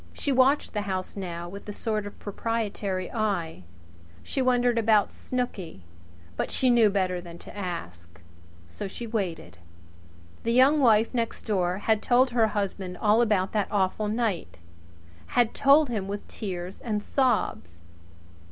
She 0.13 0.31
watched 0.31 0.73
the 0.73 0.81
house 0.89 1.15
now 1.15 1.47
with 1.47 1.69
a 1.69 1.71
sort 1.71 2.07
of 2.07 2.17
proprietary 2.17 3.11
eye. 3.13 3.65
She 4.23 4.41
wondered 4.41 4.79
about 4.79 5.11
Snooky; 5.11 5.83
but 6.35 6.49
she 6.49 6.71
knew 6.71 6.89
better 6.89 7.21
than 7.21 7.37
to 7.37 7.55
ask. 7.55 8.19
So 8.65 8.87
she 8.87 9.05
waited. 9.05 9.59
The 10.41 10.53
Young 10.53 10.79
Wife 10.79 11.13
next 11.13 11.43
door 11.43 11.77
had 11.77 12.01
told 12.01 12.31
her 12.31 12.47
husband 12.47 12.97
all 12.97 13.21
about 13.21 13.51
that 13.51 13.67
awful 13.69 14.07
night 14.07 14.57
had 15.37 15.53
told 15.53 15.89
him 15.89 16.07
with 16.07 16.27
tears 16.27 16.81
and 16.81 17.03
sobs. 17.03 17.81